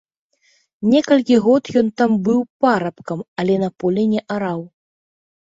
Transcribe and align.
Некалькі 0.93 1.37
год 1.45 1.63
ён 1.81 1.87
там 2.03 2.15
быў 2.29 2.41
парабкам, 2.65 3.19
але 3.45 3.53
на 3.67 3.71
полі 3.85 4.09
не 4.17 4.21
араў. 4.39 4.61